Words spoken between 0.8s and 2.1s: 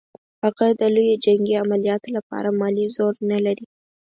لویو جنګي عملیاتو